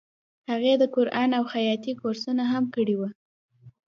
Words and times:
هغې 0.49 0.73
د 0.81 0.83
قرآن 0.95 1.29
او 1.39 1.43
خیاطۍ 1.51 1.93
کورسونه 2.01 2.43
هم 2.51 2.63
کړي 2.75 2.95
وو 2.97 3.09